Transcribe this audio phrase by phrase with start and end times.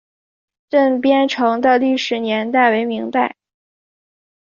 [0.67, 3.35] 镇边城的历史年代为明代。